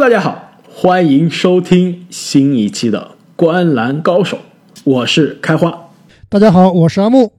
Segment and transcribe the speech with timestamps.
[0.00, 3.00] Hello，大家好，欢迎收听新一期的
[3.34, 4.36] 《观篮高手》，
[4.84, 5.88] 我是开花。
[6.28, 7.32] 大家好，我是阿木。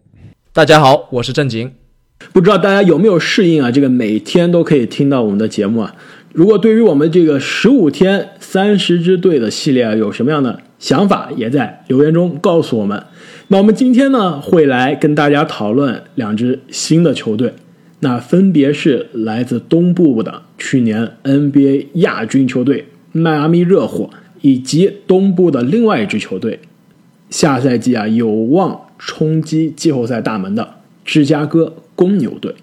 [0.52, 1.72] 大家好，我是正经。
[2.34, 3.72] 不知道大家有没有适应啊？
[3.72, 5.96] 这个每天都可以听到我们的节目啊。
[6.34, 13.02] 如果对于我们这个十五天三十支队的系列有什么样的想法，也在留言中告诉我们。
[13.48, 17.54] 那我们今天呢，会来跟大家讨论两支新的球队，
[18.02, 24.10] 那分别是来自东部的去年 NBA 亚军球队迈阿密热火，
[24.42, 26.60] 以及东部的另外一支球队，
[27.30, 32.56] 下赛季啊有望冲击季后赛大门的芝加哥公牛队。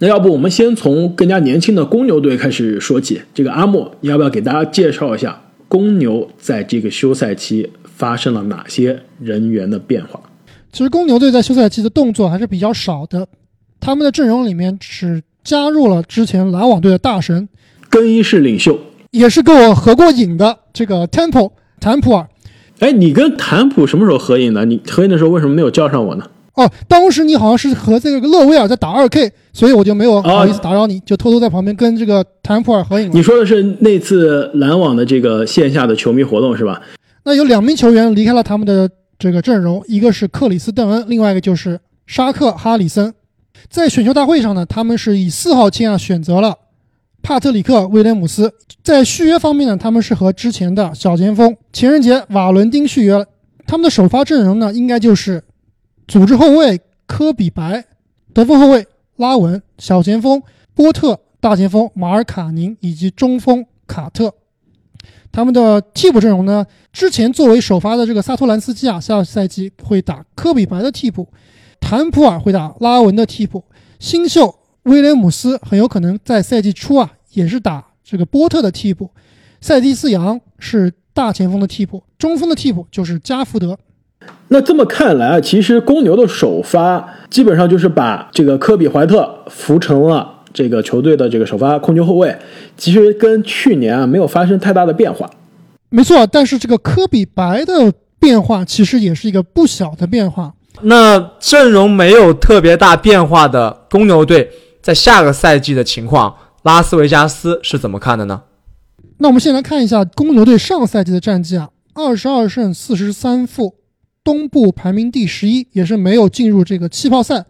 [0.00, 3.22] 那要不我们先从更加年轻的公牛队开始说起。
[3.32, 10.20] 这个阿莫，要不要给大家介绍一下公牛在这个休赛期发生了哪些人员的变化？
[10.72, 13.26] 其实公牛队在休赛期的动作还是比较少的，
[13.84, 17.46] 他们的阵容里面只加入了之前篮网队的大神，
[17.90, 18.78] 更衣室领袖，
[19.10, 22.26] 也是跟我合过影的这个 Temple 坦普尔。
[22.78, 24.64] 哎，你跟坦普什么时候合影的？
[24.64, 26.24] 你合影的时候为什么没有叫上我呢？
[26.54, 33.10] 哦，当时你好像是和这个勒维尔在打二 K，所以我就没有好意思打扰你，就偷偷在旁边跟这个坦普尔合影。
[33.12, 36.80] 你说的是那次篮网的这个线下的球迷活动是吧？
[37.24, 38.88] 那有两名球员离开了他们的
[39.18, 43.12] 这个阵容，一个是克里斯邓恩，另外一个就是沙克哈里森。
[43.68, 46.58] 在选秀大会上呢，他们是以四号签啊选择了
[47.22, 48.54] 帕特里克威廉姆斯。
[48.82, 53.26] 在续约方面呢，他们是和之前的小前锋情人节瓦伦丁续约了。
[53.66, 55.42] 他们的首发阵容呢，应该就是
[56.06, 57.84] 组织后卫科比白、
[58.34, 60.42] 得分后卫拉文、小前锋
[60.74, 64.34] 波特、大前锋马尔卡宁以及中锋卡特。
[65.32, 71.26] 他们的替补阵容呢，之前作为首发的这个萨托兰斯基啊，下赛季会打科比白的替补，
[71.86, 73.62] 坦普尔会打拉文的替补，
[73.98, 74.54] 新秀
[74.84, 79.10] 威廉姆斯很有可能在赛季初啊也是打这个波特的替补，
[79.60, 83.76] 塞蒂斯杨是大前锋的替补，中锋的替补就是加福德。
[84.48, 92.34] 那这么看来啊，其实公牛的首发基本上就是把这个科比怀特扶成了这个球队的这个首发控球后卫，
[92.78, 95.30] 其实跟去年啊没有发生太大的变化。
[95.90, 100.54] 没错，但是这个科比白的变化其实也是一个不小的变化。
[100.82, 104.50] 那阵容没有特别大变化的公牛队，
[104.82, 108.42] 在下个赛季的情况，拉斯维加斯是怎么看的呢？
[109.18, 113.76] 那我们先来看一下公牛队上赛季的战绩啊，二十二胜四十三负，
[114.24, 117.46] 东部排名第十一，也是没有进入这个气泡赛。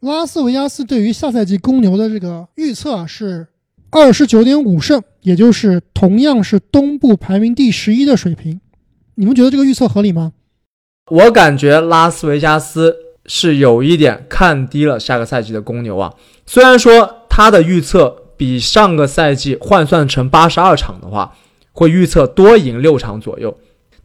[0.00, 3.46] 拉斯维加斯对于下赛季公牛的这个预测啊是
[3.90, 8.60] 二十九点五胜，也就是同样是东部排名第十一的水平。
[9.14, 10.32] 你们觉得这个预测合理吗？
[11.10, 16.10] 我感觉拉斯维加斯是有一点看低了下个赛季的公牛啊。
[16.46, 21.34] 虽然说他的预测比上个赛季换算成八十二场的话，
[21.72, 23.54] 会预测多赢六场左右，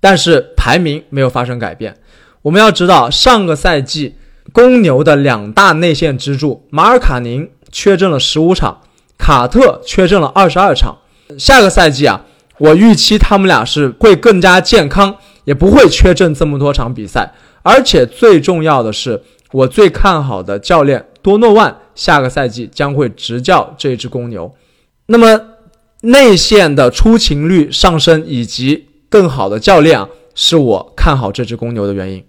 [0.02, 1.96] 但是排名没有发生改变。
[2.42, 4.16] 我们要知道，上个赛季
[4.52, 8.82] 公牛的两大内线支柱马尔卡宁缺阵了十五场，
[9.18, 10.98] 卡特缺阵了二十二场。
[11.38, 12.26] 下个赛季啊，
[12.58, 15.16] 我预期他们俩是会更加健康，
[15.50, 17.34] 也不会缺阵这么多场比赛。
[17.64, 19.20] 而且最重要的是，
[19.52, 24.54] 我最看好的教练多诺万下个赛季将会执教这支公牛。
[25.08, 25.42] 那么
[26.02, 32.24] 内线的出勤率上升以及更好的教练啊，是我看好这支公牛的原因。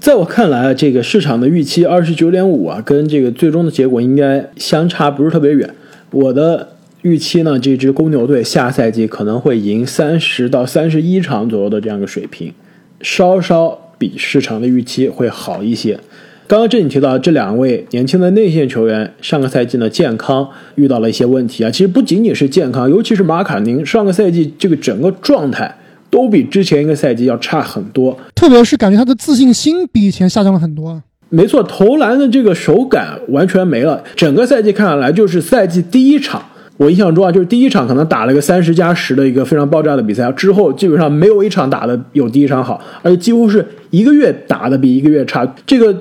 [0.00, 5.74] 在我看来啊，这个市场的预期二十九点五啊，跟这个最终的结果应该相差不是特别远。
[6.10, 12.52] 我的预期呢，这支公牛队下赛季可能会赢三十到三十一场左右的这样一个水平，
[13.00, 15.98] 稍稍比市场的预期会好一些。
[16.46, 21.70] 刚刚这里提到这两位年轻的内线球员，上个赛季呢健康遇到了一些问题啊。
[21.70, 25.72] 其实不仅仅是健康，尤其是马卡宁，上个赛季这个整个状态
[26.10, 28.18] 都比之前一个赛季要差很多。
[28.34, 31.00] 特别是感觉他的自信心比以前下降了很多。
[31.28, 34.02] 没错，投篮的这个手感完全没了。
[34.16, 36.44] 整个赛季看下来，就是赛季第一场，
[36.80, 45.46] 我印象中啊，就是第一场可能打了个三十加十的一个非常爆炸的比赛，之后基本上没有一场打的有第一场好，而且几乎是一个月打的比一个月差。
[45.66, 45.94] 这个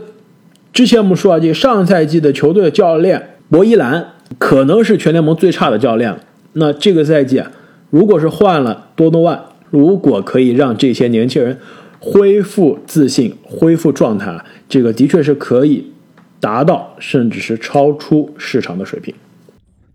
[0.72, 6.18] 之前我们说啊，这个上赛季的球队的教练博伊兰可能是全联盟最差的教练了。
[6.54, 7.52] 那这个赛季啊，
[7.90, 9.38] 如果是换了多诺万，
[9.72, 11.58] 如果可以让这些年轻人
[12.00, 15.92] 恢复自信、恢复状态，这个的确是可以
[16.40, 19.14] 达到甚至是超出市场的水平。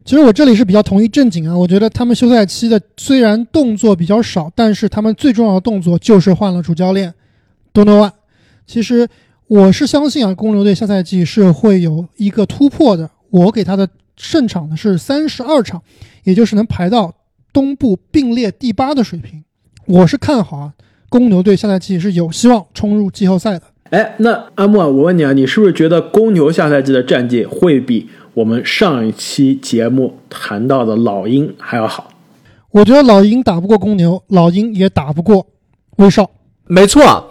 [0.05, 7.15] 其实我这里是比较同意正经啊，我觉得他们休赛期的虽然动作比较少，但是他们最重要的动作就是换了主教练
[7.73, 8.13] 多诺万。
[8.67, 9.09] 其实
[9.47, 13.09] 我是相信啊，公牛队下赛季是会有一个突破的。
[13.31, 15.83] 我给他的胜场呢是三十二场，
[16.25, 17.15] 也就是能排到
[17.51, 19.43] 东部并列第八的水平。
[19.87, 20.75] 我是看好啊，
[21.09, 23.63] 公牛队下赛季是有希望冲入季后赛的。
[23.91, 32.11] 哎，那阿木啊，我问你啊，你是不是觉得公牛下赛季的战绩会比我们上一期节目谈到的老鹰还要好？
[32.73, 35.47] 我觉得老鹰打不过公牛，老鹰也打不过
[35.99, 36.29] 威少。
[36.67, 37.25] 没错啊，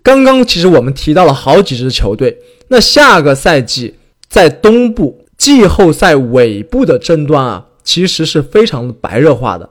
[0.00, 2.38] 刚刚其实我们提到了好几支球队，
[2.68, 3.96] 那下个赛季
[4.28, 9.68] 在东部季后赛尾部的争端啊，其实是非常的白热化的。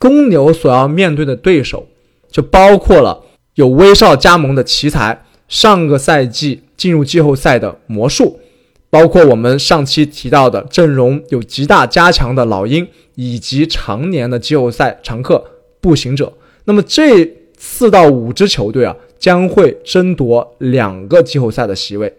[0.00, 1.86] 公牛所要面对的对手，
[2.28, 3.22] 就包括了
[3.54, 8.40] 有威少加盟的奇才，上个赛季进入季后赛的魔术，
[8.94, 12.86] 包括我们上期提到的阵容有极大加强的老鹰，
[13.16, 15.44] 以及常年的季后赛常客
[15.80, 16.32] 步行者。
[16.66, 22.14] 那么这四到五支球队啊，将会争夺两个季后赛的席位，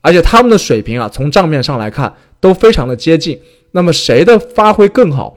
[0.00, 3.40] 而且他们的水平啊，从账面上来看都非常的接近。
[3.72, 5.36] 那么谁的发挥更好？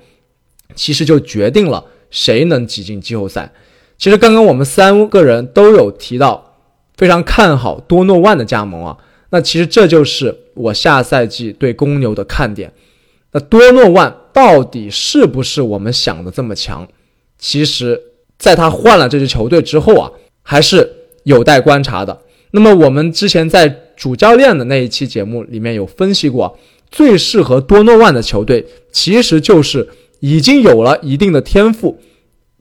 [0.76, 3.52] 其实就决定了谁能挤进季后赛。
[3.98, 6.54] 其实刚刚我们三个人都有提到，
[6.96, 8.96] 非常看好多诺万的加盟啊。
[9.30, 12.72] 那其实这就是我下赛季对公牛的看点。
[13.32, 16.88] 那多诺万到底是不是我们想的这么强？
[17.38, 18.02] 其实，
[18.38, 20.12] 在他换了这支球队之后啊，
[20.42, 20.92] 还是
[21.24, 22.22] 有待观察的。
[22.52, 26.58] 那么我们之前在主教练的那一期节目里面有分析过，
[26.90, 29.90] 最适合多诺万的球队其实就是。
[30.22, 31.98] 已经有了一定的天赋，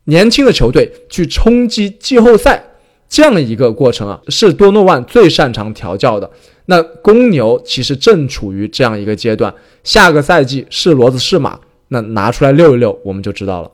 [0.04, 2.64] 年轻的球队去冲击季后赛
[3.08, 6.30] 这样的一个过程啊，是多诺万最擅长调教的。
[6.70, 13.70] 那公牛其实正处于这样一个阶段，下个赛季是骡子是马，那拿出来遛一遛，我们就知道了。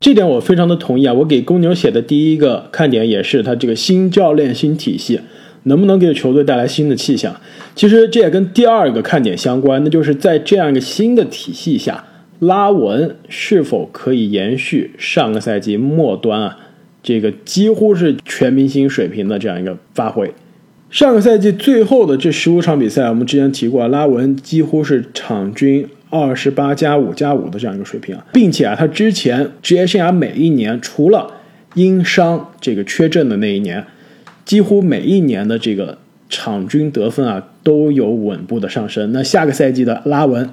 [0.00, 1.12] 这点我非常的同意啊！
[1.12, 5.20] 我给公牛写的第一个看点也是他这个新教练、新体系
[5.64, 7.38] 能不能给球队带来新的气象。
[7.74, 12.04] 其实这也跟第二个看点相关，那就是在这样一个新的体系下。
[12.38, 16.58] 拉文是否可以延续上个赛季末端啊，
[17.02, 20.32] 这个几乎是全明星水平的这样一个发挥？
[20.90, 31.32] 上个赛季最后的这十五场比赛，我们之前提过，拉文几乎是场均二十八加五加五的这样一个水平啊，并且啊，他之前职业生涯每一年，除了
[31.74, 33.84] 因伤这个缺阵的那一年，
[34.44, 35.98] 几乎每一年的这个
[36.28, 39.12] 场均得分啊都有稳步的上升。
[39.12, 40.48] 那下个赛季的拉文。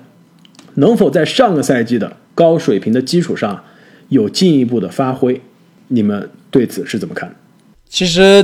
[0.76, 3.64] 能否在上个赛季的高水平的基础上
[4.10, 5.40] 有进一步的发挥？
[5.90, 7.36] 你们对此是怎么看？
[7.88, 8.44] 其实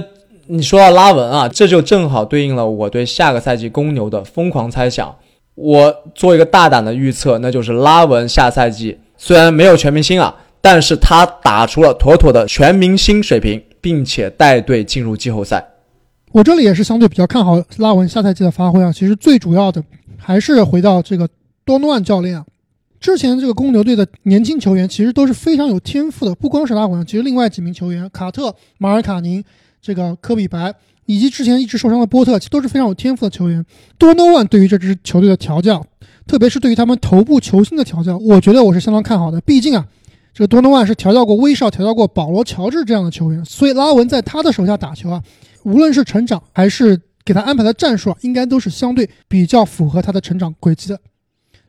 [0.51, 5.15] 你说到拉文啊，这就正好对应了我对下个赛季公牛的疯狂猜想。
[5.53, 15.63] 我做一个大胆的预测，那就是拉文下赛季虽然没有全明星啊，但是他打出了妥妥的全明星水平，并且带队进入季后赛。
[16.31, 18.91] 我这里也是相对比较看好拉文下赛季的发挥啊。
[18.91, 19.83] 其实最主要的
[20.17, 21.29] 还是回到这个。
[21.65, 22.43] 多诺万教练啊，
[22.99, 29.43] 之前这个公牛队的年轻球员其实都是非常有天赋的，不光是拉文，其实另外几名球员卡特、马尔卡宁、
[29.81, 30.73] 这个科比白
[31.05, 33.65] 以及之前一直受伤的波特，其实都是非常有天赋的球员。
[33.97, 35.83] 多诺万对于这支球队的调教，
[36.27, 39.41] 特别是对于他们头部球星的调教，我觉得我是相当看好的。
[39.41, 39.87] 毕竟啊，
[40.33, 45.23] 这个多诺万是调教过威少、调教过保罗、乔治这样的球员，所以拉文在他的手下打球啊，
[45.63, 50.99] 无论是成长还是给他安排的战术啊，应该都是相对比较符合他的成长轨迹的。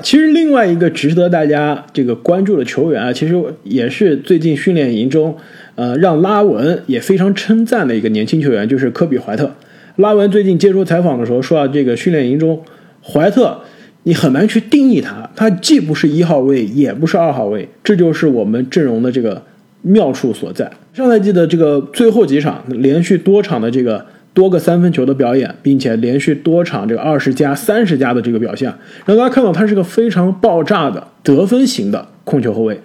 [0.03, 5.37] 其实另外一个值得大家这个关注的球员啊，其实也是最近训练营中，
[5.75, 9.51] 呃，让拉文也非常称赞的一个年轻球员，就是科比怀特。
[9.97, 12.63] 拉文最近接受采访的时候说啊，这个训练营中，
[13.03, 13.61] 怀特
[14.05, 19.43] 你很难去定义他，他既不是一号位，也不是二号位，这就是我们阵容的这个
[19.83, 20.71] 妙处所在。
[20.93, 24.07] 上赛季的这个最后几场，连续多场的这个。
[24.33, 28.73] 多个三分球的表演，并且连续多场这个二十加、三十加的这个表现，
[29.05, 32.81] 让大家看到他是个非常爆炸的得分型的控球后卫。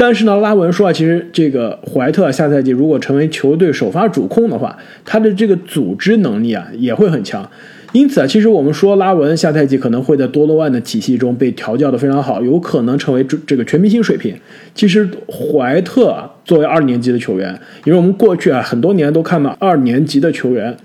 [0.00, 7.50] 但是呢，拉文说啊，其实这个怀特下赛季如果成为球队首发主控的话，他的这个组织能力啊也会很强。
[7.90, 14.32] 因此啊，其实我们说拉文下赛季可能会在多诺万的体系中被调教的非常好，有可能成为这这个全明星水平。
[14.72, 20.76] 其实怀特啊，作为二年级的球员，因为我们过去啊很多年都看到二年级的球员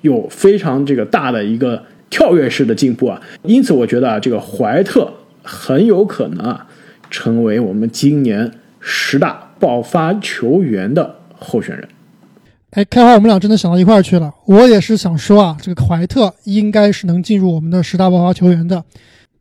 [0.00, 5.08] 有非常这个大的一个跳跃式的进步啊，因此我觉得啊，这个怀特
[5.44, 6.66] 很有可能啊
[7.10, 11.88] 成为我们今年十大爆发球员的候选人。
[12.70, 14.32] 哎，开花，我们俩真的想到一块儿去了。
[14.46, 18.84] 我也是想说啊，这个怀特应该是能进入我们的十大爆发球员的。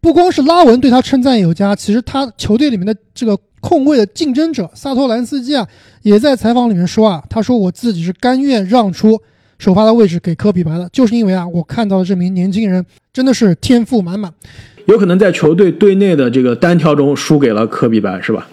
[0.02, 5.68] 不光是拉文对他称赞有加，其实他球队里面的这个控卫的竞争者萨托兰斯基啊，
[6.02, 9.22] 也在采访里面说啊，他说我自己是甘愿让出
[9.60, 12.84] 首发的位置给科比白的，就是因为啊，我看到的这名年轻人
[13.14, 14.34] 真的是天赋满满，
[14.94, 18.48] 有可能在球队队内的这个单挑中输给了科比白，是吧？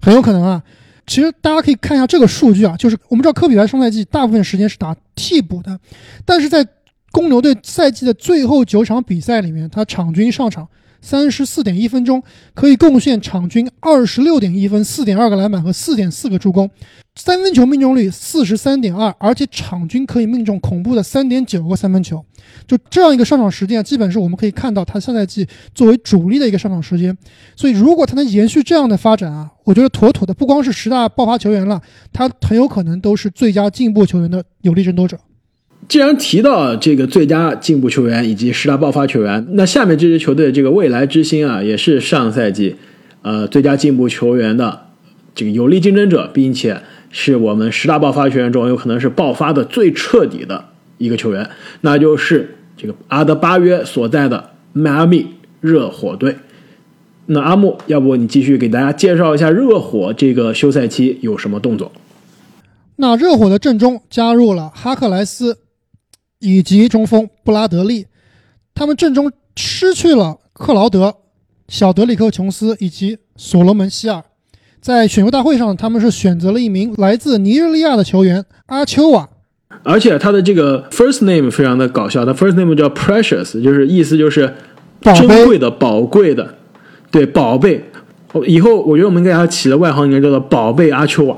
[0.00, 0.62] 很有可能啊。
[1.06, 5.78] 其实大家可以看一下这个数据啊，就是我们知道科比白上赛季大部分时间是打替补的，
[6.24, 6.64] 但是在
[7.10, 10.68] 公牛队赛季的最后九场比赛里面，他场均上场
[11.02, 12.22] 三十四点一分钟，
[12.54, 16.70] 可以贡献场均二十六点一分、四点二个篮板和四点四个助攻，
[17.16, 22.24] 三分球命中率四十三点二，而且场均可以命中恐怖的三点九个三分球。
[22.66, 27.16] 就这样一个上场时间，基本是我们可以看到他下赛季作为主力的一个上场时间。
[27.56, 31.80] 所以，如果他能延续这样的发展啊，我觉得妥妥的不光是十大爆发球员了，
[32.12, 35.18] 他很有可能都是最佳进步球员的有力争夺者。
[35.88, 42.76] 既然提到这个最佳进步球员以及十大爆发球员，那下面这支球队的这个未来之星啊，也是上赛季
[43.22, 44.86] 呃最佳进步球员的
[45.34, 50.64] 这个有力竞争者，并且是我们十大爆发球员中有可能是爆发的最彻底的
[50.98, 51.50] 一个球员，
[51.82, 55.26] 那就是这个阿德巴约所在的迈阿密
[55.60, 56.36] 热火队。
[57.26, 61.92] 那阿木，要不你继续给大家介绍一下热火这个休赛期有什么动作？
[62.96, 65.58] 那热火的阵中加入了哈克莱斯。
[66.42, 68.06] 以及中锋布拉德利，
[68.74, 71.14] 他们阵中失去了克劳德、
[71.68, 74.22] 小德里克·琼斯以及所罗门·希尔。
[74.80, 79.28] 在选秀大会上，他们是选择了一名来自尼日利亚的球员阿丘瓦，
[79.84, 84.52] 而且他的这个 first name 非常的搞笑，他 first name 叫 Precious，就是意思就是
[85.00, 86.56] 珍贵的、宝贵的，
[87.12, 87.84] 对，宝贝。
[88.46, 91.36] 以后我觉得我们给他起的外号应该叫做“宝贝阿丘瓦”，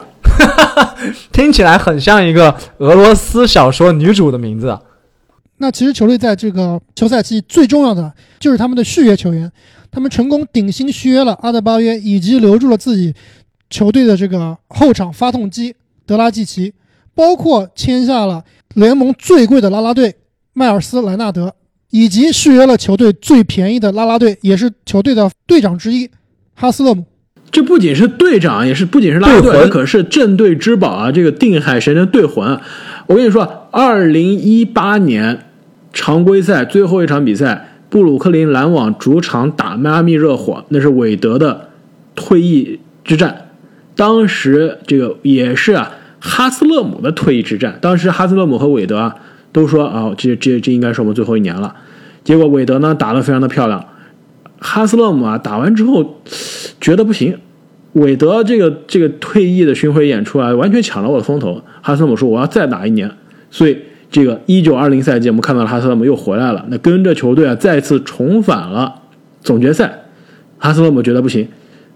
[1.32, 4.78] 听起来很像一个俄罗斯小说女主的名字。
[5.64, 9.50] 那其实球队在这个休赛期最重要的就是他们的续约球员，
[9.90, 13.14] 他们成功顶薪续约了阿德巴约，以及留住了自己
[13.70, 16.74] 球队的这个后场发动机德拉季奇，
[17.14, 18.44] 包括签下了
[18.74, 20.16] 联盟最贵的拉拉队
[20.52, 21.54] 迈尔斯莱纳德，
[21.88, 26.10] 以及续约了球队最便宜的拉拉队，也是球队的队长之一
[26.54, 27.06] 哈斯勒姆。
[27.50, 31.10] 这不仅是队长，也是不仅是拉拉队，可是镇队之宝啊！
[31.10, 32.60] 这个定海神针队魂。
[33.06, 35.44] 我跟你说，二零一八年
[35.94, 41.68] 常规赛最后一场比赛，布鲁克林篮网主场打迈阿密热火，那是韦德的
[42.14, 43.48] 退役之战。
[43.94, 47.78] 当时这个也是啊，哈斯勒姆的退役之战。
[47.80, 49.14] 当时哈斯勒姆和韦德啊
[49.52, 51.76] 都说啊，这这这应该是我们最后一年了。
[52.24, 53.86] 结果韦德呢打得非常的漂亮，
[54.58, 56.20] 哈斯勒姆啊打完之后
[56.80, 57.38] 觉得不行。
[57.92, 61.62] 韦德这个这个退役的巡回演出啊，完全抢了我的风头。
[61.80, 63.08] 哈斯勒姆说：“我要再打一年。”
[63.52, 63.78] 所以
[64.14, 66.64] 这个一九二零赛季，我们看到了哈斯勒姆又回来了。
[66.68, 69.02] 那跟着球队啊，再次重返了
[69.40, 70.04] 总决赛。
[70.56, 71.48] 哈斯勒姆觉得不行，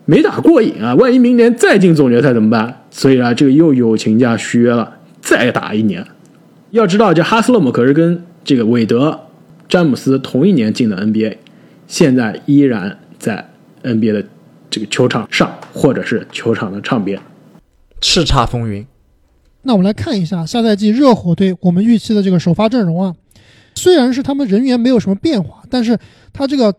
[0.04, 2.82] 没打过瘾啊，万一明年再进总决赛怎么办？
[2.90, 6.04] 所以啊，这个又友情价续约了，再打一年。
[6.72, 9.20] 要知道，这哈斯勒姆可是跟这个韦德、
[9.68, 11.37] 詹姆斯同一年进的 NBA，
[11.87, 13.48] 现在依然在
[13.84, 14.25] NBA 的。
[14.70, 17.18] 这个球场上，或者是球场的场边，
[18.02, 18.87] 叱咤风云。
[19.62, 23.14] 那我们来看一下下赛季热火队我们预期的这个首发阵容啊。
[23.74, 25.98] 虽然是他们人员没有什么变化，但是
[26.32, 26.74] 他这个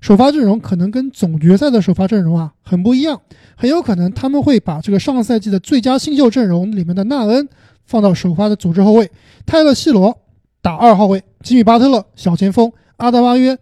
[0.00, 3.20] 首发阵容可能跟总决赛的首发阵容啊很不一样。
[3.56, 7.46] 很有可能他们会把这个上赛季的最佳新秀阵容里面的纳恩
[7.84, 9.10] 放到首发的组织后卫，
[9.44, 10.16] 泰勒·西罗
[10.62, 13.58] 打二号位，吉米·巴特勒小前锋，阿德巴约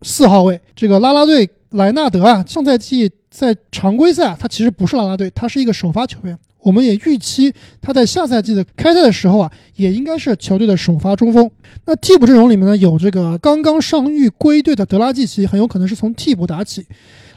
[0.00, 0.60] 四号位。
[0.74, 3.10] 这个拉拉队莱纳德啊，上赛季。
[3.32, 6.38] 在常规赛啊，他其实不是啦啦队，他是一个首发球员。
[6.60, 11.50] 我们也预期他在下赛季的开赛的时候啊，也应该是球队的首发中锋。
[11.86, 16.86] 那替补阵容里面呢，有这个刚刚上谕归队的德拉季奇，很有可能是从替补打起。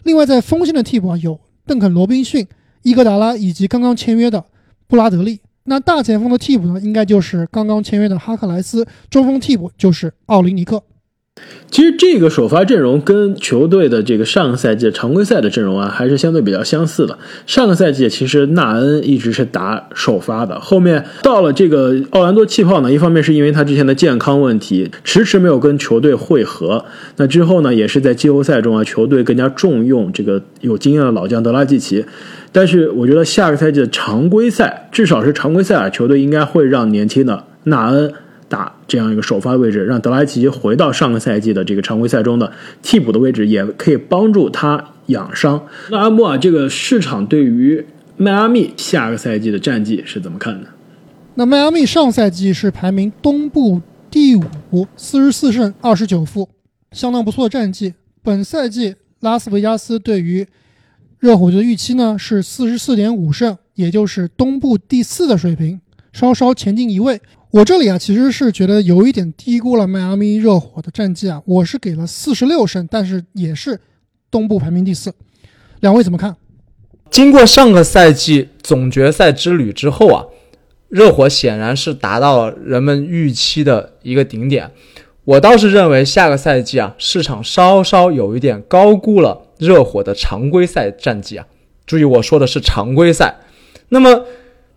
[0.03, 2.45] 另外，在锋线的替补啊，有邓肯·罗宾逊、
[2.83, 4.43] 伊戈达拉以及刚刚签约的
[4.87, 5.39] 布拉德利。
[5.63, 8.85] 那大前锋的替补呢，应该就是刚刚签约的哈克莱斯。
[9.09, 10.83] 中锋替补就是奥林尼克。
[11.69, 17.17] 其实这个首发阵容跟球队的这个上个赛季常规赛的阵容啊，还是相对比较相似的。
[17.45, 26.85] 上个赛季其实纳恩一直是打首发的，后面到了这个奥兰多气泡呢，一方面是因为他之前的健康问题，迟迟没有跟球队会合。
[27.17, 32.05] 那之后呢，也是在季后赛中啊，球队更加重用这个有经验的老将德拉季奇。
[32.53, 38.13] 但是我觉得下个赛季的常规赛，至少是常规赛啊，球队应该会让年轻的纳恩。
[38.47, 45.67] 打这样一个首发位置，让德拉奇回到上个赛季的这个常规赛中的替补的位置，也可以帮助他养伤。
[45.89, 47.85] 那阿莫啊，这个市场对于
[48.17, 50.69] 迈阿密下个赛季的战绩是怎么看的？
[51.35, 56.47] 那迈阿密上赛季是排名东部第五，四十四胜二十九负，
[56.91, 57.93] 相当不错的战绩。
[58.23, 60.47] 本赛季拉斯维加斯对于
[61.19, 65.81] 热火队的预期呢是四十四点五胜，也就是东部第四的水平，
[66.13, 67.19] 稍稍前进一位。
[67.55, 71.41] 我这里啊，其实是觉得有一点低估了迈阿密热火的战绩啊。
[71.45, 73.79] 我是给了四十六胜，但是也是
[74.29, 75.13] 东部排名第四。
[75.79, 76.35] 两位怎么看？
[77.09, 80.25] 经过上个赛季总决赛之旅之后啊，
[80.89, 84.69] 热火显然是达到了人们预期的一个顶点。
[85.24, 91.47] 我倒是认为下个赛季啊，市场稍稍有一点高估了热火的常规赛战绩啊。
[91.85, 93.38] 注意我说的是常规赛。
[93.88, 94.25] 那么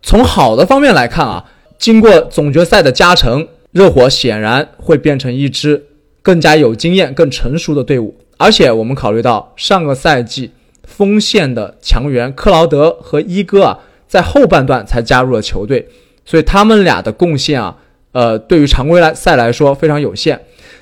[0.01, 5.83] 从好的方面来看啊，经过总决赛的加成，热火显然会变成一支
[6.21, 8.15] 更加有经验、更成熟的队伍。
[8.37, 10.51] 而且我们考虑到上个赛季。
[10.83, 15.87] 锋线的强援克劳德和伊戈啊，在后半段才加入了球队，
[16.25, 17.77] 所以他们俩的贡献啊，
[18.11, 20.41] 呃，对于常规来赛来说非常有限。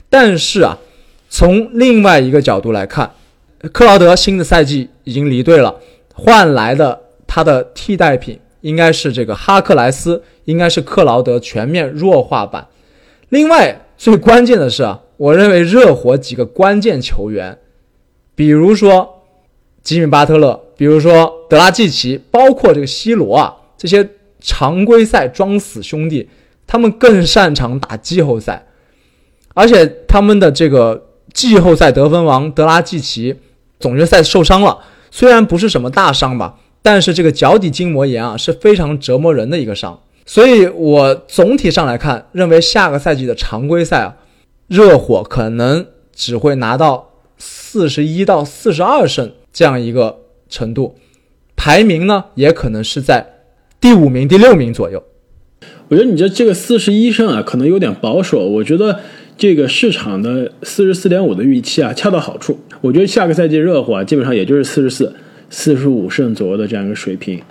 [0.10, 0.80] 但是啊，
[1.30, 3.12] 从另外一个角度来看，
[3.74, 5.76] 克劳德新的赛季已经离队了，
[6.14, 12.68] 换来的他的替代品应该是这个哈克莱斯，应该是克劳德全面弱化版。
[13.30, 17.60] 另外，最关键的是啊，我认为热火几个关键球员，
[18.36, 19.14] 比如说。
[19.84, 24.06] 吉米巴特勒，比如说德拉季奇，包括这个西罗啊，这些
[24.42, 26.28] 常规赛装死兄弟，
[26.66, 28.68] 他们更擅长打季后赛，
[29.54, 33.34] 而且他们的这个季后赛得分王德拉季奇，
[33.80, 34.78] 总决赛受伤了，
[35.10, 44.18] 虽然不是什么大伤吧，但是这个脚底筋膜炎啊是非常折磨人的一个伤，所以我总体上来看，认为下个赛季的常规赛啊，
[44.68, 49.32] 热火可能只会拿到四十一到四十二胜。
[49.54, 50.20] 这样一个
[50.50, 50.96] 程度，
[51.56, 53.26] 排名呢也可能是在
[53.82, 55.02] 第五名、第六名左右。
[55.88, 58.48] 我觉得你这这个四十一胜啊，可能有点保守。
[58.48, 59.00] 我觉得
[59.38, 62.60] 这个市场的四十四点五的预期啊，恰到好处。
[62.82, 65.16] 我觉得下个赛季热火啊，基本上也就是四十四、
[65.50, 67.42] 四十五胜左右的这样一个水平，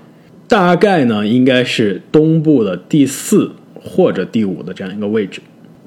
[0.48, 5.40] 大概呢应该是东部的第四或者第五的这样一个位置。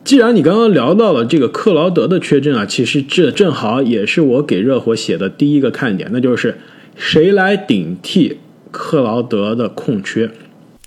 [0.04, 6.58] 既然你刚刚聊到了这个克劳德的缺阵啊，其实这正好也是我给热火写的第一个看点，那就是
[6.96, 8.40] 谁来顶替
[8.72, 10.30] 克劳德的空缺？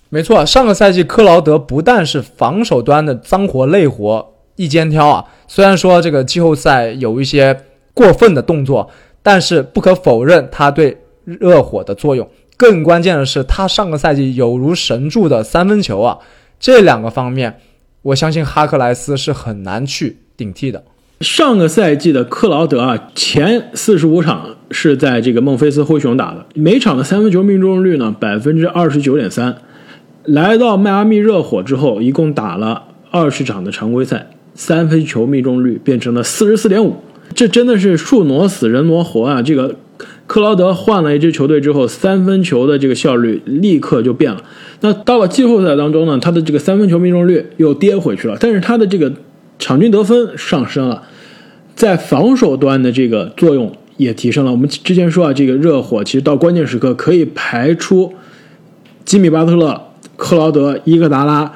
[0.09, 7.57] 没错，上个赛季克劳德不但是防守端的脏活累活一肩挑啊，虽然说这个季后赛有一些
[7.95, 8.91] 过分的动作，
[9.23, 12.29] 但是不可否认他对热火的作用。
[12.63, 16.19] 更关键的是，他上个赛季有如神助的三分球啊，
[16.61, 17.59] 这两个方面。
[18.03, 20.85] 我相信哈克莱斯是很难去顶替的。
[21.21, 29.57] 上个赛季的克劳德啊，前四十五场是在这个孟菲斯灰熊打的，每场的三分球命中率呢百分之二十九点三。
[30.23, 36.95] 来到迈阿密热火之后，一共打了二十场的常规赛，三分球命中率变成了四十四点五。
[37.35, 39.43] 这真的是树挪死人挪活啊！
[39.43, 39.75] 这个
[40.27, 44.43] 克劳德换了一支球队之后，三分球的这个效率立刻就变了。
[44.81, 49.13] 那到了季后赛当中呢，他的这个三分球命中率又跌回去了，但是他的这个
[49.59, 51.03] 场均得分上升了，
[51.75, 54.51] 在防守端的这个作用也提升了。
[54.51, 58.13] 我们之前说啊，这个热火其实到关键时刻可以排出
[59.05, 59.79] 吉米巴特勒、
[60.17, 61.53] 克劳德、伊戈达拉，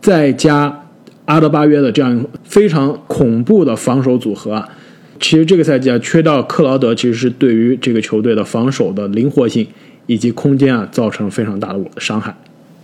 [0.00, 0.84] 再加
[1.24, 4.68] 阿德巴约的这样非常恐怖的防守组合啊。
[5.22, 9.64] 其实这个赛季啊，缺到克劳德，其实是对于这个球队的防守的灵活性
[10.06, 12.36] 以及空间啊，造成非常大的我的伤害。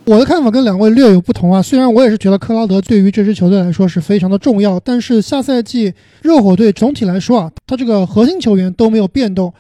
[0.05, 1.61] 我的看法跟两位略有不同啊。
[1.61, 9.53] 虽然我也是觉得克劳德对于这支球队来说是非常的重要，但是下赛季热火队总体来说啊，他这个核心球员都没有变动，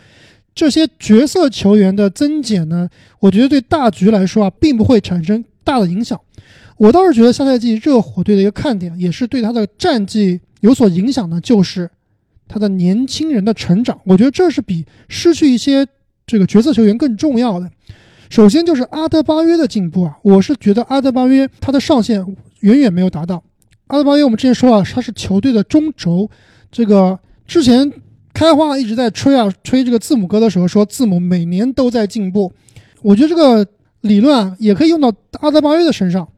[0.54, 2.88] 这些角色球员的增减呢，
[3.18, 6.18] 我觉得对大局来说啊，并不会产生大的影响。
[6.76, 11.90] 我倒是觉得下赛季热火队的一个看点，也是对他的战绩有所影响的，就是
[12.48, 14.00] 他的年轻人的成长。
[14.04, 15.86] 我觉得这是比失去一些
[16.26, 17.70] 这个角色球员更重要的。
[18.30, 22.24] 首先就是阿德巴约的进步啊，我是觉得阿德巴约他的上限
[22.60, 23.42] 远远没有达到。
[23.86, 26.28] 阿德巴约我们之前说了，他是球队的中轴。
[26.70, 27.90] 这个之前
[28.34, 32.52] 开花一直在吹啊吹这个字母哥的时候，说字母每年都在进步。
[33.00, 33.66] 我觉得这个
[34.02, 36.28] 理论啊也可以用到阿德巴约的身上。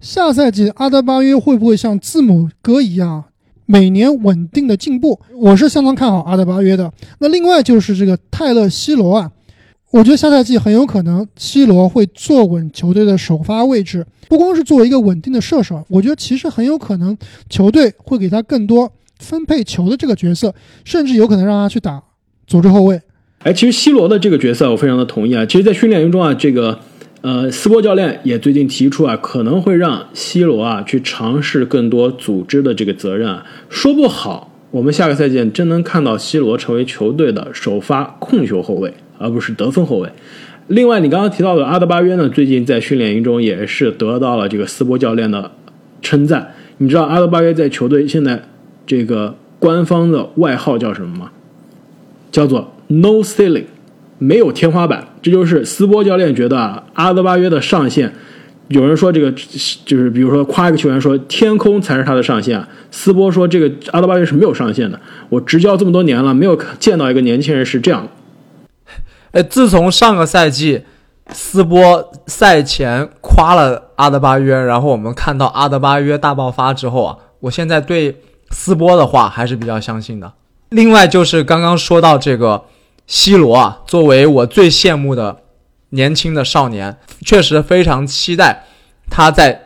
[0.00, 3.24] 下赛季阿德巴约会不会像字母哥一样
[3.70, 5.20] 每年稳定的进步？
[5.36, 6.90] 我是相当看好阿德巴约的。
[7.18, 9.30] 那另外就是这个泰勒西罗啊。
[9.90, 17.16] 我觉得下赛季很有可能，C 罗会坐稳球队的首发位置，不光是作为一个稳定的射手，我觉得其实很有可能
[17.48, 20.54] 球队会给他更多分配球的这个角色，
[20.84, 22.02] 甚至有可能让他去打
[22.46, 23.00] 组织后卫。
[23.38, 25.46] 哎，其实 C 罗的这个角色我非常的同意啊。
[25.46, 26.78] 其实，在训练营中啊，这个
[27.20, 38.94] 呃，斯波教练也最近提出啊，可能会让 C 罗啊去尝试更多组织的这个责任啊，说不好，我们下个赛季真能看到 C 罗成为球队的首发控球后卫。
[39.20, 40.08] 而不是得分后卫。
[40.68, 45.50] 另外，你刚刚提到的阿德巴约呢，最近在训练营中也是得到了这个斯波教练的
[46.00, 46.54] 称赞。
[46.76, 48.44] 你知道阿德巴约在球队现在
[48.86, 51.32] 这个官方的外号叫什么吗？
[52.30, 53.64] 叫做 “No Ceiling”，
[54.18, 58.12] 没有天花板，这就是斯波教练觉得啊，阿德巴约的上限。
[58.68, 65.00] 有人说这个就是，比如说夸一个球员说天空才是他的上限啊，斯波说这个阿德巴约是没有上限的。
[65.30, 68.06] 我执教这么多年了，没有见到一个年轻人是这样。
[69.32, 70.82] 哎，自从上个赛季
[71.32, 80.30] 斯波赛前夸了阿德巴约，然后我们看到阿德巴约大爆发之后啊，我现在对斯波的话还是比较相信的。
[80.68, 82.64] 另外就是刚刚说到这个
[83.10, 85.38] C 罗啊，作为我最羡慕的
[85.90, 88.64] 年轻的少年，确实非常期待
[89.10, 89.62] 他在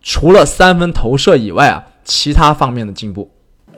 [0.00, 3.28] 除了三分投射以外啊，其他方面的进步。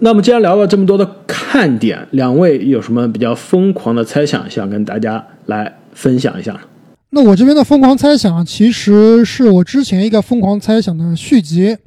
[0.00, 6.60] 那么既然聊了这么多的看点，两位有什么比较疯狂的猜想想跟大家来分享一下？
[7.08, 11.78] 那我这边的疯狂猜想，其实是我之前一个疯狂猜想的续集。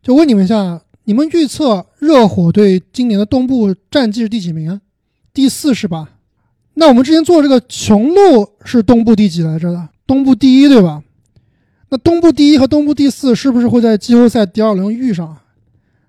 [0.00, 4.80] 就问你们一下，你们预测热火队今年的东部战绩是第几名啊？
[5.34, 6.10] 第四是吧？
[6.74, 9.88] 那我们之前做这个雄鹿是东部第几来着的？
[10.06, 11.02] 东部第一对吧？
[11.90, 15.36] 那东部第一和东部第四是不是会在季后赛第二轮遇上？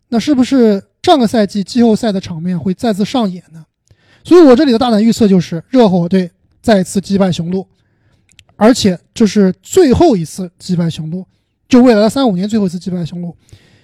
[0.09, 3.65] 那是不是上个赛季季后赛的场面会再次上演呢？
[4.23, 7.67] 所以我这里的大胆预测就是热火队再次击败雄鹿。
[8.55, 11.25] 而且这是最后一次击败雄鹿，
[11.67, 13.35] 就未来的三五年最后一次击败雄鹿，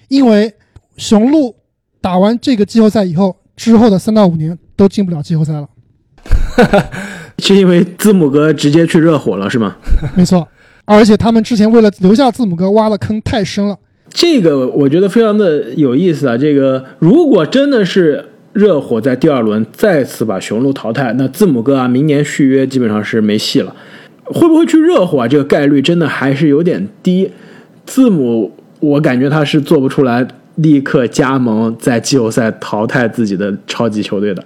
[0.07, 0.53] 因为
[0.97, 1.55] 雄鹿
[1.99, 5.67] 打完这个季后赛以后，之后的三到五年都进不了季后赛了。
[7.39, 9.75] 是因为字母哥直接去热火了是吗？
[10.15, 10.47] 没错，
[10.85, 13.77] 而且他们之前为了留下字母哥挖的坑太深了。
[14.09, 16.37] 这个我觉得非常的有意思啊！
[16.37, 23.75] 这个如果真的是热火在第二轮再次把雄鹿淘汰，那字母哥啊，明年续约基本上是没戏了。
[24.23, 25.27] 会不会去热火啊？
[25.27, 27.29] 这个概率真的还是有点低。
[27.85, 34.43] 字母，我感觉他是做不出来立刻加盟在季后赛淘汰自己的超级球队的。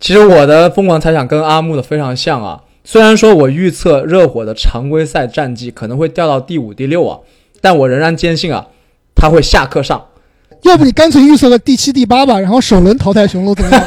[0.00, 2.62] 其实我的疯狂猜想跟阿木的非常像啊。
[2.82, 7.18] 虽然说我预测热火的常规赛战绩可能会掉到第五、第六啊，
[7.60, 8.66] 但我仍然坚信啊，
[9.14, 10.02] 他会下课上。
[10.62, 13.86] 要不你干脆预测个第七、第八吧，然后首轮淘汰雄鹿怎么样？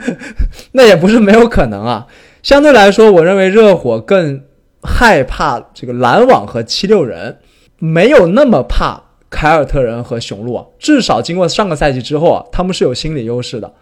[0.72, 2.06] 那也不是没有可能啊。
[2.42, 4.42] 相对来说，我认为热火更
[4.82, 7.38] 害怕这个篮网和七六人，
[7.78, 10.64] 没有那么怕凯尔特人和雄鹿啊。
[10.78, 13.72] 至少经过上个赛季之后啊，他们是有心理优势的。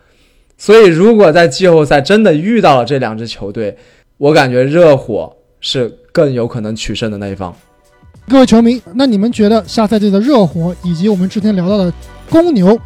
[0.56, 3.76] 所以，如果在季后赛真的遇到了这两支球队，
[4.16, 7.54] 我感觉热火是更有可能取胜的那一方。
[8.28, 11.92] 各位球迷，那你们觉得下赛季的热火以及我们之前聊到的
[12.30, 12.78] 公牛，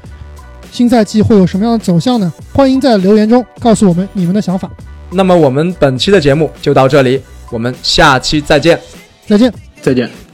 [0.73, 2.33] 新赛季会有什么样的走向呢？
[2.53, 4.69] 欢迎在留言中告诉我们你们的想法。
[5.11, 8.81] 那么，我们本期的节目就到这里，我们下期再见，
[9.27, 9.53] 再见。
[9.81, 10.28] 再见。